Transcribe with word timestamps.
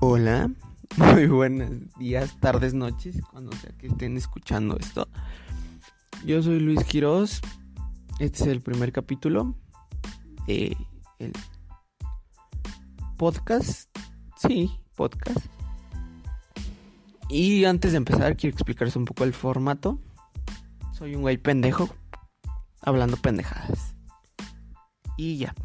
Hola, 0.00 0.48
muy 0.96 1.26
buenos 1.26 1.70
días, 1.98 2.38
tardes, 2.38 2.72
noches, 2.72 3.20
cuando 3.32 3.50
sea 3.56 3.72
que 3.76 3.88
estén 3.88 4.16
escuchando 4.16 4.76
esto. 4.78 5.08
Yo 6.24 6.40
soy 6.40 6.60
Luis 6.60 6.84
Quiroz. 6.84 7.40
Este 8.20 8.44
es 8.44 8.48
el 8.48 8.60
primer 8.60 8.92
capítulo 8.92 9.56
de 10.46 10.76
el 11.18 11.32
podcast. 13.16 13.90
Sí, 14.36 14.70
podcast. 14.94 15.44
Y 17.28 17.64
antes 17.64 17.90
de 17.90 17.98
empezar, 17.98 18.36
quiero 18.36 18.54
explicarles 18.54 18.94
un 18.94 19.04
poco 19.04 19.24
el 19.24 19.34
formato. 19.34 19.98
Soy 20.96 21.16
un 21.16 21.22
güey 21.22 21.38
pendejo, 21.38 21.88
hablando 22.82 23.16
pendejadas. 23.16 23.96
Y 25.16 25.38
ya. 25.38 25.56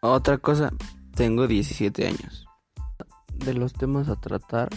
Otra 0.00 0.38
cosa, 0.38 0.72
tengo 1.14 1.46
17 1.46 2.06
años. 2.06 2.27
De 3.48 3.54
los 3.54 3.72
temas 3.72 4.10
a 4.10 4.16
tratar, 4.16 4.68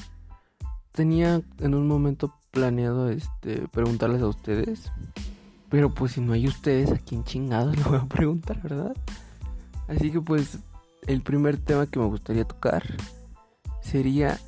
tenía 0.94 1.42
en 1.60 1.76
un 1.76 1.90
momento 1.90 2.34
planeado 2.52 3.10
este 3.10 3.68
preguntarles 3.68 4.22
a 4.22 4.28
ustedes. 4.28 4.94
Pero 5.70 5.94
pues 5.94 6.14
si 6.14 6.22
no 6.22 6.32
hay 6.32 6.48
ustedes, 6.48 6.90
¿a 6.90 6.98
quién 6.98 7.26
chingados 7.26 7.78
lo 7.84 7.90
voy 7.90 8.00
a 8.00 8.06
preguntar, 8.06 8.62
verdad? 8.62 8.96
Así 9.90 10.10
que 10.10 10.22
pues 10.22 10.60
el 11.06 11.22
primer 11.22 11.58
tema 11.58 11.86
que 11.86 12.00
me 12.00 12.06
gustaría 12.06 12.46
tocar 12.46 12.84
sería 13.82 14.40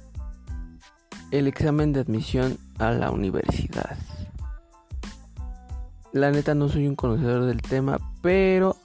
el 1.31 1.48
examen 1.48 1.92
de 1.92 2.00
admisión 2.00 2.58
a 2.80 2.92
la 2.92 3.12
universidad. 3.12 3.98
La 6.14 6.31
neta 6.31 6.55
no 6.55 6.70
soy 6.70 6.88
un 6.88 6.95
conocedor 6.95 7.44
del 7.44 7.62
tema, 7.62 8.00
pero 8.22 8.78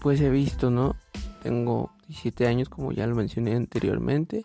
pues 0.00 0.20
he 0.20 0.30
visto, 0.30 0.70
¿no? 0.70 0.94
Tengo 1.42 1.90
17 2.12 2.46
años, 2.46 2.68
como 2.68 2.92
ya 2.92 3.06
lo 3.06 3.14
mencioné 3.14 3.56
anteriormente. 3.56 4.42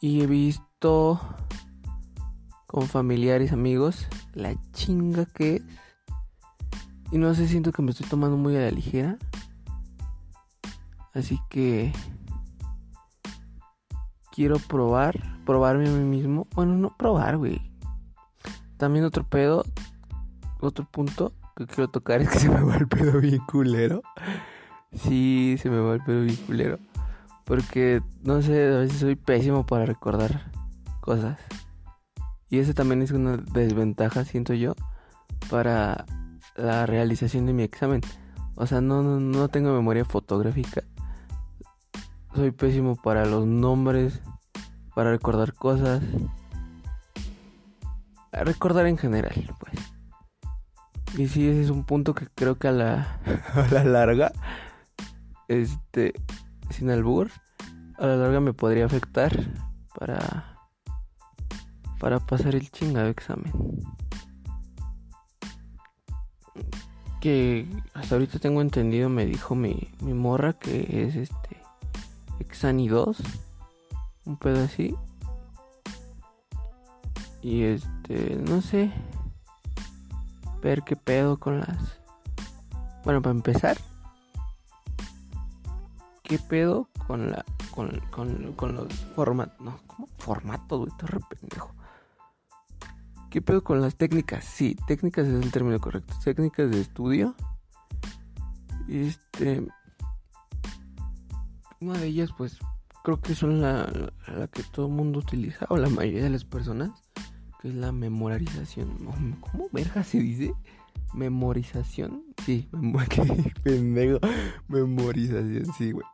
Y 0.00 0.20
he 0.20 0.26
visto 0.26 1.18
con 2.66 2.86
familiares, 2.86 3.52
amigos, 3.52 4.06
la 4.34 4.54
chinga 4.72 5.24
que 5.24 5.56
es. 5.56 5.62
Y 7.10 7.18
no 7.18 7.34
sé, 7.34 7.48
siento 7.48 7.72
que 7.72 7.82
me 7.82 7.92
estoy 7.92 8.06
tomando 8.08 8.36
muy 8.36 8.56
a 8.56 8.60
la 8.60 8.70
ligera. 8.70 9.16
Así 11.14 11.40
que 11.48 11.94
quiero 14.30 14.58
probar, 14.58 15.18
probarme 15.46 15.88
a 15.88 15.92
mí 15.92 16.04
mismo. 16.04 16.46
Bueno, 16.54 16.74
no 16.74 16.94
probar, 16.94 17.38
güey. 17.38 17.72
También 18.76 19.06
otro 19.06 19.24
pedo, 19.24 19.64
otro 20.60 20.84
punto 20.84 21.32
que 21.56 21.66
quiero 21.66 21.88
tocar 21.88 22.20
es 22.20 22.28
que 22.28 22.38
se 22.40 22.50
me 22.50 22.60
va 22.60 22.76
el 22.76 22.86
pedo 22.86 23.18
bien 23.18 23.40
culero. 23.46 24.02
Sí, 25.02 25.56
se 25.60 25.70
me 25.70 25.78
va 25.78 25.94
el 25.94 26.02
pedo 26.02 26.22
bien 26.22 26.36
culero. 26.36 26.78
Porque, 27.44 28.02
no 28.22 28.42
sé, 28.42 28.74
a 28.74 28.78
veces 28.78 28.98
soy 28.98 29.14
pésimo 29.14 29.66
para 29.66 29.86
recordar 29.86 30.50
cosas. 31.00 31.38
Y 32.48 32.58
eso 32.58 32.74
también 32.74 33.02
es 33.02 33.10
una 33.10 33.36
desventaja, 33.36 34.24
siento 34.24 34.54
yo, 34.54 34.74
para 35.50 36.06
la 36.56 36.86
realización 36.86 37.46
de 37.46 37.52
mi 37.52 37.62
examen. 37.62 38.00
O 38.56 38.66
sea, 38.66 38.80
no, 38.80 39.02
no, 39.02 39.20
no 39.20 39.48
tengo 39.48 39.72
memoria 39.72 40.04
fotográfica. 40.04 40.82
Soy 42.34 42.50
pésimo 42.50 42.96
para 42.96 43.26
los 43.26 43.46
nombres, 43.46 44.20
para 44.94 45.10
recordar 45.10 45.54
cosas. 45.54 46.02
Recordar 48.32 48.86
en 48.86 48.98
general, 48.98 49.54
pues. 49.58 49.74
Y 51.16 51.28
sí, 51.28 51.48
ese 51.48 51.62
es 51.62 51.70
un 51.70 51.84
punto 51.84 52.14
que 52.14 52.26
creo 52.34 52.58
que 52.58 52.68
a 52.68 52.72
la, 52.72 53.20
a 53.54 53.72
la 53.72 53.84
larga 53.84 54.32
este, 55.48 56.12
sin 56.70 56.90
albur, 56.90 57.30
a 57.98 58.06
la 58.06 58.16
larga 58.16 58.40
me 58.40 58.52
podría 58.52 58.86
afectar 58.86 59.32
para, 59.98 60.58
para 61.98 62.20
pasar 62.20 62.54
el 62.54 62.70
chingado 62.70 63.08
examen. 63.08 63.52
Que 67.20 67.66
hasta 67.94 68.14
ahorita 68.14 68.38
tengo 68.38 68.60
entendido, 68.60 69.08
me 69.08 69.26
dijo 69.26 69.54
mi, 69.54 69.88
mi 70.00 70.14
morra 70.14 70.52
que 70.52 71.06
es 71.06 71.16
este 71.16 71.56
Exani 72.38 72.88
2, 72.88 73.16
un 74.26 74.36
pedo 74.36 74.64
así. 74.64 74.94
Y 77.42 77.62
este, 77.62 78.36
no 78.36 78.60
sé, 78.60 78.92
ver 80.62 80.82
qué 80.82 80.96
pedo 80.96 81.38
con 81.38 81.60
las... 81.60 82.00
Bueno, 83.04 83.22
para 83.22 83.36
empezar, 83.36 83.76
¿Qué 86.26 86.40
pedo 86.40 86.88
con 87.06 87.30
la. 87.30 87.44
con, 87.70 88.00
con, 88.10 88.52
con 88.54 88.74
los 88.74 88.92
formatos? 89.14 89.60
No, 89.60 89.78
¿cómo? 89.86 90.08
Formatos, 90.18 90.78
güey, 90.80 90.90
estoy 90.90 91.08
re 91.08 91.20
pendejo. 91.28 91.72
¿Qué 93.30 93.40
pedo 93.40 93.62
con 93.62 93.80
las 93.80 93.94
técnicas? 93.94 94.44
Sí, 94.44 94.76
técnicas 94.88 95.28
es 95.28 95.44
el 95.44 95.52
término 95.52 95.80
correcto. 95.80 96.14
Técnicas 96.24 96.68
de 96.68 96.80
estudio. 96.80 97.36
Este. 98.88 99.64
Una 101.80 101.96
de 101.98 102.06
ellas, 102.08 102.30
pues, 102.36 102.58
creo 103.04 103.20
que 103.20 103.36
son 103.36 103.60
la, 103.60 103.88
la 104.26 104.48
que 104.48 104.64
todo 104.64 104.86
el 104.86 104.92
mundo 104.92 105.20
utiliza, 105.20 105.66
o 105.68 105.76
la 105.76 105.88
mayoría 105.88 106.24
de 106.24 106.30
las 106.30 106.44
personas, 106.44 106.90
que 107.60 107.68
es 107.68 107.74
la 107.74 107.92
memorización. 107.92 108.96
¿Cómo 109.40 109.68
verga 109.70 110.02
se 110.02 110.18
dice? 110.18 110.54
Memorización. 111.14 112.24
Sí, 112.44 112.68
qué 113.10 113.52
pendejo. 113.62 114.18
Memorización, 114.66 115.66
sí, 115.78 115.92
güey. 115.92 116.06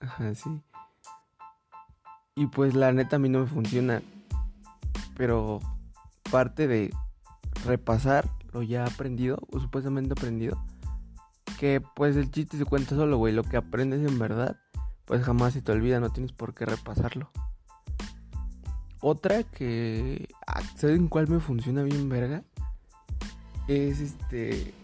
Ajá, 0.00 0.34
sí. 0.34 0.62
Y 2.34 2.46
pues 2.46 2.74
la 2.74 2.92
neta 2.92 3.16
a 3.16 3.18
mí 3.18 3.28
no 3.28 3.40
me 3.40 3.46
funciona. 3.46 4.02
Pero 5.16 5.60
parte 6.30 6.66
de 6.66 6.90
repasar 7.64 8.28
lo 8.52 8.62
ya 8.62 8.84
aprendido, 8.84 9.38
o 9.52 9.60
supuestamente 9.60 10.12
aprendido, 10.12 10.62
que 11.58 11.80
pues 11.94 12.16
el 12.16 12.30
chiste 12.30 12.56
se 12.56 12.64
cuenta 12.64 12.96
solo, 12.96 13.18
güey. 13.18 13.34
Lo 13.34 13.44
que 13.44 13.56
aprendes 13.56 14.06
en 14.08 14.18
verdad, 14.18 14.58
pues 15.04 15.22
jamás 15.22 15.52
se 15.52 15.62
te 15.62 15.72
olvida, 15.72 16.00
no 16.00 16.10
tienes 16.10 16.32
por 16.32 16.54
qué 16.54 16.64
repasarlo. 16.64 17.30
Otra 19.00 19.42
que. 19.42 20.28
Ah, 20.46 20.62
¿Saben 20.76 21.08
cuál 21.08 21.28
me 21.28 21.40
funciona 21.40 21.82
bien, 21.82 22.08
verga? 22.08 22.42
Es 23.68 24.00
este. 24.00 24.74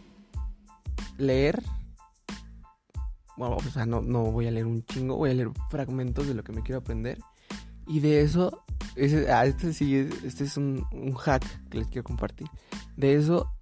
Leer 1.18 1.62
bueno, 3.36 3.56
o 3.56 3.70
sea, 3.70 3.86
no, 3.86 4.00
no 4.00 4.24
voy 4.24 4.46
a 4.46 4.50
leer 4.50 4.66
un 4.66 4.84
chingo, 4.84 5.16
voy 5.16 5.30
a 5.30 5.34
leer 5.34 5.50
fragmentos 5.70 6.26
de 6.26 6.34
lo 6.34 6.42
que 6.42 6.52
me 6.52 6.62
quiero 6.62 6.80
aprender. 6.80 7.18
Y 7.86 8.00
de 8.00 8.22
eso, 8.22 8.64
ah, 9.30 9.46
este 9.46 9.72
sí, 9.72 10.08
este 10.24 10.44
es 10.44 10.56
un, 10.56 10.84
un 10.92 11.14
hack 11.14 11.44
que 11.68 11.78
les 11.78 11.88
quiero 11.88 12.04
compartir. 12.04 12.48
De 12.96 13.14
eso, 13.14 13.52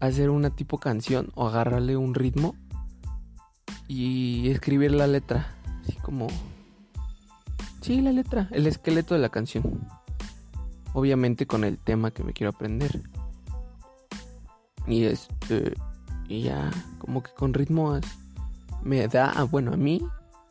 hacer 0.00 0.30
una 0.30 0.50
tipo 0.50 0.78
canción 0.78 1.30
o 1.34 1.46
agarrarle 1.46 1.96
un 1.96 2.14
ritmo 2.14 2.56
y 3.86 4.48
escribir 4.50 4.92
la 4.92 5.06
letra. 5.06 5.54
Así 5.82 5.96
como... 5.96 6.28
Sí, 7.82 8.00
la 8.00 8.12
letra, 8.12 8.48
el 8.52 8.66
esqueleto 8.66 9.14
de 9.14 9.20
la 9.20 9.30
canción. 9.30 9.88
Obviamente 10.92 11.46
con 11.46 11.64
el 11.64 11.78
tema 11.78 12.10
que 12.10 12.22
me 12.22 12.32
quiero 12.32 12.50
aprender. 12.50 13.02
Y 14.86 15.04
este... 15.04 15.74
Y 16.28 16.42
ya, 16.42 16.70
como 16.98 17.24
que 17.24 17.32
con 17.32 17.52
ritmo 17.52 17.98
me 18.82 19.06
da, 19.08 19.32
ah, 19.32 19.44
bueno, 19.44 19.72
a 19.72 19.76
mí 19.76 20.00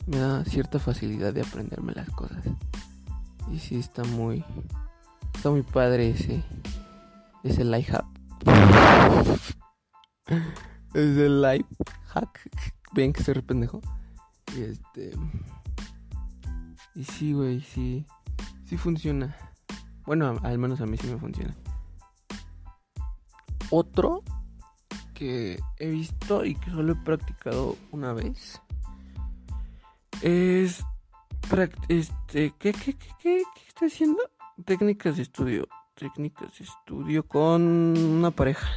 me 0.08 0.18
da 0.18 0.44
cierta 0.46 0.80
facilidad 0.80 1.34
de 1.34 1.42
aprenderme 1.42 1.94
las 1.94 2.10
cosas. 2.10 2.44
Y 3.52 3.60
sí 3.60 3.78
está 3.78 4.04
muy, 4.04 4.44
está 5.34 5.50
muy 5.50 5.64
padre 5.64 6.12
ese, 6.12 6.44
ese 7.44 7.64
life 7.64 7.92
hack. 7.92 8.06
ese 10.94 11.30
life 11.30 11.68
hack. 12.08 12.40
Ven 12.94 13.14
que 13.14 13.24
se 13.24 13.34
rependejo. 13.34 13.82
Y 14.56 14.62
este, 14.62 15.12
y 16.96 17.04
sí, 17.04 17.34
güey, 17.34 17.62
sí, 17.62 18.06
sí 18.66 18.78
funciona. 18.78 19.36
Bueno, 20.06 20.40
al 20.42 20.58
menos 20.58 20.82
a 20.82 20.86
mí 20.86 20.98
sí 20.98 21.08
me 21.08 21.18
funciona. 21.18 21.56
Otro 23.70 24.24
que 25.20 25.60
he 25.80 25.90
visto 25.90 26.46
y 26.46 26.56
que 26.56 26.72
solo 26.72 26.94
he 26.94 26.96
practicado 26.96 27.76
una 27.92 28.14
vez 28.14 28.62
es 30.22 30.82
este 31.90 32.54
¿qué, 32.58 32.72
qué, 32.72 32.94
qué, 32.94 33.14
qué, 33.22 33.44
qué 33.78 33.86
haciendo? 33.86 34.22
Técnicas 34.64 35.18
de 35.18 35.24
estudio, 35.24 35.68
técnicas 35.96 36.58
de 36.58 36.64
estudio 36.64 37.28
con 37.28 37.62
una 37.98 38.32
pareja. 38.32 38.70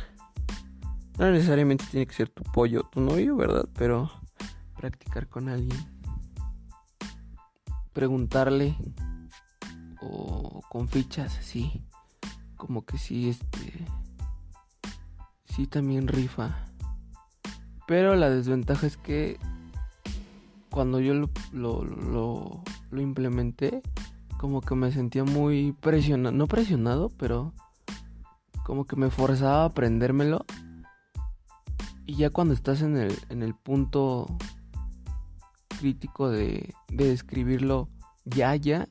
No 1.19 1.31
necesariamente 1.31 1.85
tiene 1.91 2.07
que 2.07 2.15
ser 2.15 2.29
tu 2.29 2.43
pollo, 2.43 2.83
tu 2.91 3.01
novio, 3.01 3.37
¿verdad? 3.37 3.69
Pero 3.75 4.11
practicar 4.77 5.29
con 5.29 5.49
alguien. 5.49 5.79
Preguntarle 7.93 8.75
o 10.01 10.61
con 10.69 10.89
fichas 10.89 11.39
así. 11.39 11.85
Como 12.57 12.85
que 12.85 12.99
sí, 12.99 13.29
este 13.29 13.62
sí 15.55 15.67
también 15.67 16.09
rifa. 16.09 16.67
Pero 17.87 18.17
la 18.17 18.31
desventaja 18.31 18.87
es 18.87 18.97
que 18.97 19.39
cuando 20.71 21.01
yo 21.01 21.13
lo, 21.53 21.85
lo, 21.85 23.01
implementé, 23.01 23.83
como 24.39 24.63
que 24.63 24.75
me 24.75 24.91
sentía 24.93 25.25
muy 25.25 25.73
presionado, 25.73 26.35
no 26.35 26.47
presionado, 26.47 27.11
pero 27.19 27.53
como 28.65 28.87
que 28.87 28.97
me 28.97 29.11
forzaba 29.11 29.63
a 29.63 29.67
aprendérmelo. 29.67 30.45
Y 32.07 32.17
ya 32.17 32.31
cuando 32.31 32.55
estás 32.55 32.81
en 32.81 32.97
el, 32.97 33.15
en 33.29 33.43
el 33.43 33.55
punto 33.55 34.27
crítico 35.81 36.31
de, 36.31 36.75
de 36.89 37.13
escribirlo 37.13 37.89
ya, 38.25 38.57
ya, 38.57 38.89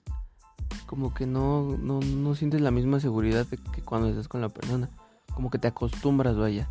como 0.85 1.13
que 1.13 1.25
no, 1.25 1.77
no, 1.77 2.01
no 2.01 2.35
sientes 2.35 2.61
la 2.61 2.71
misma 2.71 2.99
seguridad 2.99 3.47
que 3.47 3.81
cuando 3.81 4.09
estás 4.09 4.27
con 4.27 4.41
la 4.41 4.49
persona. 4.49 4.89
Como 5.35 5.49
que 5.49 5.59
te 5.59 5.67
acostumbras, 5.67 6.35
vaya, 6.37 6.69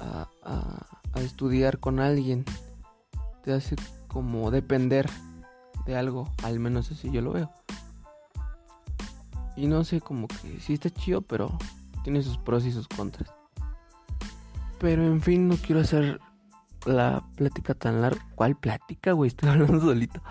a, 0.00 0.28
a, 0.42 0.86
a 1.12 1.20
estudiar 1.20 1.78
con 1.78 2.00
alguien. 2.00 2.44
Te 3.42 3.52
hace 3.52 3.76
como 4.08 4.50
depender 4.50 5.08
de 5.86 5.96
algo, 5.96 6.30
al 6.42 6.60
menos 6.60 6.90
así 6.90 7.10
yo 7.10 7.20
lo 7.20 7.32
veo. 7.32 7.50
Y 9.56 9.66
no 9.66 9.84
sé, 9.84 10.00
como 10.00 10.26
que 10.28 10.60
sí 10.60 10.74
está 10.74 10.90
chido, 10.90 11.22
pero 11.22 11.56
tiene 12.02 12.22
sus 12.22 12.38
pros 12.38 12.64
y 12.64 12.72
sus 12.72 12.88
contras. 12.88 13.32
Pero 14.78 15.04
en 15.04 15.22
fin, 15.22 15.48
no 15.48 15.56
quiero 15.56 15.80
hacer 15.80 16.20
la 16.84 17.24
plática 17.36 17.74
tan 17.74 18.02
larga. 18.02 18.26
¿Cuál 18.34 18.56
plática, 18.56 19.12
güey? 19.12 19.28
Estoy 19.28 19.48
hablando 19.50 19.80
solito. 19.80 20.22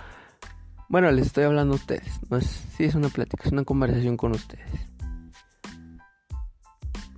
Bueno, 0.90 1.10
les 1.12 1.28
estoy 1.28 1.46
hablando 1.46 1.74
a 1.74 1.78
ustedes. 1.78 2.20
No 2.30 2.38
es, 2.38 2.46
sí, 2.78 2.84
es 2.84 2.96
una 2.96 3.10
plática, 3.10 3.44
es 3.46 3.52
una 3.52 3.64
conversación 3.64 4.18
con 4.18 4.32
ustedes. 4.32 4.93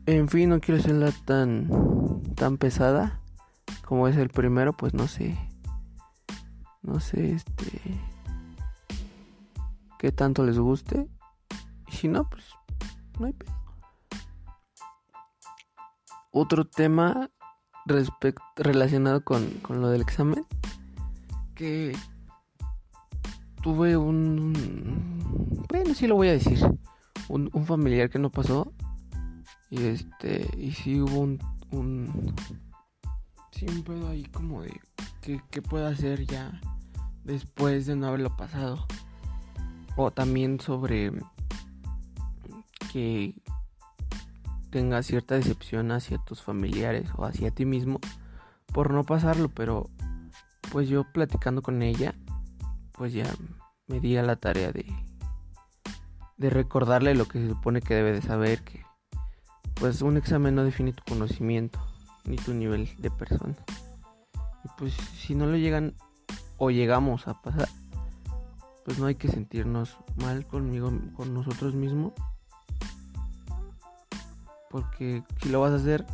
En 0.07 0.29
fin, 0.29 0.49
no 0.49 0.59
quiero 0.59 0.79
hacerla 0.79 1.11
tan, 1.25 2.21
tan 2.35 2.57
pesada 2.57 3.21
como 3.85 4.07
es 4.07 4.17
el 4.17 4.29
primero, 4.29 4.73
pues 4.73 4.93
no 4.93 5.07
sé. 5.07 5.37
No 6.83 6.99
sé, 6.99 7.31
este. 7.31 7.81
qué 9.97 10.11
tanto 10.11 10.43
les 10.43 10.59
guste. 10.59 11.07
Y 11.87 11.95
si 11.95 12.07
no, 12.07 12.29
pues 12.29 12.45
no 13.19 13.25
hay 13.25 13.33
pedo. 13.33 13.53
Otro 16.31 16.65
tema 16.65 17.31
relacionado 18.55 19.23
con, 19.23 19.49
con 19.61 19.81
lo 19.81 19.89
del 19.89 20.01
examen. 20.01 20.45
Que 21.55 21.95
tuve 23.63 23.97
un. 23.97 24.53
Bueno, 25.69 25.95
sí 25.95 26.05
lo 26.05 26.15
voy 26.15 26.27
a 26.27 26.33
decir. 26.33 26.59
Un 27.27 27.65
familiar 27.65 28.09
que 28.11 28.19
no 28.19 28.29
pasó. 28.29 28.71
Y 29.75 29.87
este. 29.87 30.49
Y 30.57 30.71
sí 30.71 31.01
hubo 31.01 31.19
un. 31.19 31.39
un 31.71 32.33
sí, 33.51 33.65
un 33.67 33.83
pedo 33.83 34.09
ahí 34.09 34.23
como 34.23 34.61
de. 34.61 34.79
¿Qué, 35.21 35.41
qué 35.51 35.61
puedo 35.61 35.85
hacer 35.87 36.25
ya? 36.25 36.61
Después 37.23 37.85
de 37.85 37.95
no 37.95 38.07
haberlo 38.07 38.35
pasado. 38.37 38.85
O 39.97 40.11
también 40.11 40.59
sobre. 40.59 41.11
Que 42.93 43.35
tenga 44.69 45.03
cierta 45.03 45.35
decepción 45.35 45.91
hacia 45.91 46.17
tus 46.19 46.41
familiares 46.41 47.09
o 47.17 47.25
hacia 47.25 47.51
ti 47.51 47.65
mismo 47.65 47.99
por 48.73 48.91
no 48.91 49.03
pasarlo, 49.03 49.49
pero 49.49 49.89
pues 50.71 50.89
yo 50.89 51.05
platicando 51.13 51.61
con 51.61 51.81
ella 51.81 52.13
pues 52.91 53.13
ya 53.13 53.25
me 53.87 53.99
di 53.99 54.17
a 54.17 54.23
la 54.23 54.35
tarea 54.35 54.71
de, 54.71 54.85
de 56.37 56.49
recordarle 56.49 57.15
lo 57.15 57.25
que 57.25 57.39
se 57.39 57.49
supone 57.49 57.81
que 57.81 57.93
debe 57.93 58.13
de 58.13 58.21
saber, 58.21 58.63
que 58.63 58.84
pues 59.75 60.01
un 60.01 60.17
examen 60.17 60.55
no 60.55 60.63
define 60.63 60.93
tu 60.93 61.03
conocimiento 61.03 61.79
ni 62.25 62.37
tu 62.37 62.53
nivel 62.53 62.89
de 62.97 63.11
persona. 63.11 63.55
Y 64.63 64.69
pues 64.77 64.93
si 64.93 65.35
no 65.35 65.45
lo 65.45 65.57
llegan 65.57 65.93
o 66.57 66.71
llegamos 66.71 67.27
a 67.27 67.41
pasar, 67.41 67.69
pues 68.83 68.99
no 68.99 69.05
hay 69.05 69.15
que 69.15 69.27
sentirnos 69.27 69.97
mal 70.15 70.45
conmigo, 70.47 70.91
con 71.15 71.33
nosotros 71.33 71.75
mismos. 71.75 72.13
Porque 74.69 75.23
si 75.41 75.49
lo 75.49 75.61
vas 75.61 75.71
a 75.71 75.75
hacer, 75.75 76.05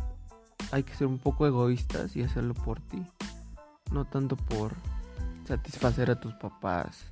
hay 0.70 0.82
que 0.82 0.94
ser 0.94 1.06
un 1.06 1.18
poco 1.18 1.46
egoístas 1.46 2.16
y 2.16 2.22
hacerlo 2.22 2.54
por 2.54 2.80
ti. 2.80 3.04
No 3.90 4.04
tanto 4.04 4.36
por 4.36 4.72
satisfacer 5.46 6.10
a 6.10 6.20
tus 6.20 6.34
papás 6.34 7.04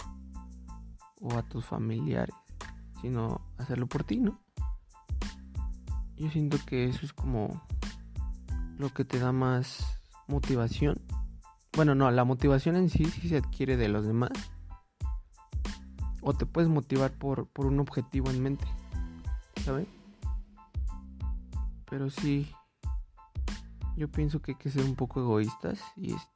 o 1.21 1.35
a 1.35 1.43
tus 1.43 1.65
familiares, 1.65 2.35
sino 3.01 3.41
hacerlo 3.59 3.87
por 3.87 4.05
ti, 4.05 4.19
¿no? 4.19 4.39
Yo 6.21 6.31
siento 6.31 6.59
que 6.67 6.85
eso 6.85 7.07
es 7.07 7.15
como 7.15 7.63
lo 8.77 8.91
que 8.93 9.07
te 9.07 9.19
da 9.19 9.33
más 9.33 9.99
motivación. 10.29 11.01
Bueno, 11.73 11.95
no, 11.95 12.11
la 12.11 12.25
motivación 12.25 12.77
en 12.77 12.91
sí 12.91 13.07
sí 13.07 13.27
se 13.27 13.39
adquiere 13.39 13.79
de 13.79 13.89
los 13.89 14.05
demás. 14.05 14.33
O 16.21 16.35
te 16.35 16.45
puedes 16.45 16.69
motivar 16.69 17.11
por, 17.13 17.49
por 17.49 17.65
un 17.65 17.81
objetivo 17.81 18.29
en 18.29 18.43
mente, 18.43 18.67
¿sabes? 19.65 19.89
Pero 21.89 22.11
sí, 22.11 22.53
yo 23.97 24.11
pienso 24.11 24.43
que 24.43 24.53
hay 24.53 24.59
que 24.59 24.69
ser 24.69 24.85
un 24.85 24.97
poco 24.97 25.21
egoístas 25.21 25.81
y 25.97 26.13
este 26.13 26.29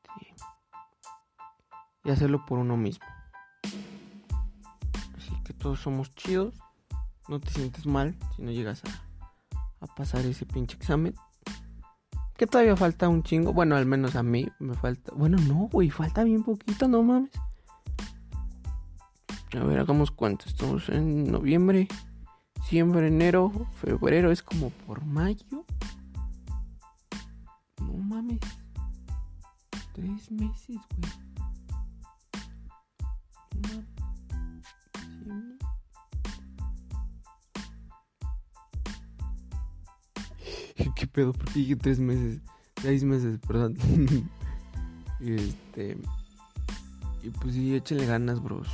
y 2.05 2.11
hacerlo 2.11 2.47
por 2.47 2.59
uno 2.59 2.79
mismo. 2.79 3.05
Así 5.15 5.35
que 5.45 5.53
todos 5.53 5.79
somos 5.81 6.15
chidos. 6.15 6.55
No 7.29 7.39
te 7.39 7.51
sientes 7.51 7.85
mal 7.85 8.17
si 8.35 8.43
no 8.43 8.51
llegas 8.51 8.83
a, 8.85 9.04
a 9.85 9.95
pasar 9.95 10.25
ese 10.25 10.47
pinche 10.47 10.77
examen. 10.77 11.15
Que 12.37 12.47
todavía 12.47 12.77
falta 12.77 13.09
un 13.09 13.23
chingo. 13.23 13.53
Bueno, 13.53 13.77
al 13.77 13.87
menos 13.87 14.17
a 14.17 14.23
mí 14.23 14.49
me 14.59 14.75
falta. 14.75 15.13
Bueno, 15.15 15.39
no, 15.47 15.69
güey, 15.71 15.91
falta 15.91 16.25
bien 16.25 16.43
poquito, 16.43 16.89
no 16.89 17.03
mames. 17.03 17.31
A 19.57 19.65
ver, 19.65 19.79
hagamos 19.79 20.11
cuánto. 20.11 20.47
Estamos 20.47 20.89
en 20.89 21.31
noviembre, 21.31 21.87
diciembre, 22.57 23.07
enero, 23.07 23.53
febrero. 23.77 24.33
Es 24.33 24.43
como 24.43 24.71
por 24.71 25.05
mayo. 25.05 25.65
No 27.79 27.93
mames. 27.93 28.41
Tres 29.93 30.31
meses, 30.33 30.79
güey. 30.97 31.34
¿Qué 40.97 41.07
pedo? 41.07 41.33
¿Por 41.33 41.47
qué 41.47 41.61
dije 41.61 41.77
tres 41.77 41.99
meses? 41.99 42.41
Seis 42.83 43.05
meses, 43.05 43.39
perdón. 43.47 43.77
este. 45.21 45.97
Y 47.23 47.31
pues 47.31 47.55
sí, 47.55 47.75
échenle 47.75 48.07
ganas, 48.07 48.43
bros. 48.43 48.69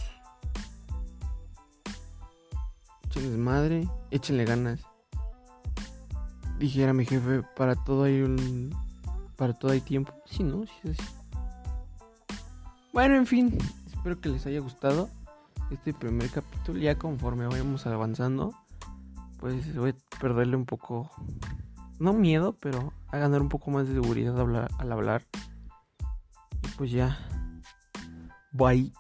Échenles 3.04 3.38
madre, 3.38 3.88
échenle 4.10 4.44
ganas. 4.44 4.80
Dijera 6.58 6.92
mi 6.92 7.04
jefe, 7.04 7.42
para 7.56 7.74
todo 7.76 8.04
hay 8.04 8.22
un. 8.22 8.74
Para 9.36 9.52
todo 9.52 9.72
hay 9.72 9.80
tiempo. 9.80 10.12
Sí, 10.26 10.42
¿no? 10.42 10.64
Sí, 10.66 10.72
es. 10.84 10.98
Bueno, 12.92 13.14
en 13.16 13.26
fin. 13.26 13.56
Espero 13.86 14.20
que 14.20 14.30
les 14.30 14.46
haya 14.46 14.60
gustado 14.60 15.08
este 15.70 15.92
primer 15.92 16.30
capítulo. 16.30 16.80
Ya 16.80 16.96
conforme 16.96 17.46
vayamos 17.46 17.86
avanzando, 17.86 18.54
pues 19.38 19.74
voy 19.76 19.90
a 19.90 20.18
perderle 20.18 20.56
un 20.56 20.64
poco 20.64 21.10
no 22.00 22.14
miedo, 22.14 22.56
pero 22.60 22.92
a 23.12 23.18
ganar 23.18 23.40
un 23.40 23.48
poco 23.48 23.70
más 23.70 23.86
de 23.86 23.94
seguridad 23.94 24.38
al 24.40 24.92
hablar. 24.92 25.22
Y 26.64 26.68
pues 26.76 26.90
ya. 26.90 27.18
Bye. 28.52 28.92